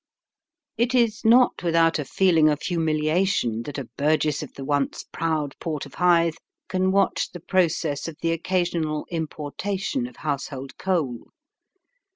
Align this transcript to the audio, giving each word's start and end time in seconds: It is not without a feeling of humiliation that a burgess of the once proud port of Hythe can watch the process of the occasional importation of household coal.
It 0.77 0.95
is 0.95 1.23
not 1.23 1.61
without 1.61 1.99
a 1.99 2.05
feeling 2.05 2.49
of 2.49 2.63
humiliation 2.63 3.61
that 3.65 3.77
a 3.77 3.87
burgess 3.97 4.41
of 4.41 4.51
the 4.55 4.65
once 4.65 5.03
proud 5.11 5.55
port 5.59 5.85
of 5.85 5.93
Hythe 5.93 6.37
can 6.69 6.91
watch 6.91 7.29
the 7.31 7.39
process 7.39 8.07
of 8.07 8.17
the 8.19 8.31
occasional 8.31 9.05
importation 9.11 10.07
of 10.07 10.15
household 10.15 10.75
coal. 10.79 11.29